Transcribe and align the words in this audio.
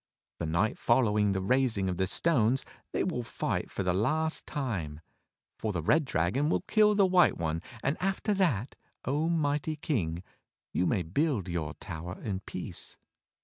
The 0.39 0.47
night 0.47 0.79
following 0.79 1.31
the 1.31 1.43
raising 1.43 1.87
of 1.87 1.97
the 1.97 2.07
stones 2.07 2.65
they 2.91 3.03
will 3.03 3.21
fight 3.21 3.69
for 3.69 3.83
the 3.83 3.93
last 3.93 4.47
time; 4.47 5.01
for 5.59 5.71
the 5.71 5.83
red 5.83 6.05
dragon 6.05 6.49
will 6.49 6.61
kill 6.61 6.95
the 6.95 7.05
white 7.05 7.37
one, 7.37 7.61
and 7.83 7.95
after 8.01 8.33
that, 8.33 8.73
O 9.05 9.29
Mighty 9.29 9.75
King, 9.75 10.23
you 10.73 10.87
may 10.87 11.03
build 11.03 11.47
your 11.47 11.75
tower 11.75 12.19
in 12.19 12.39
peace." 12.39 12.97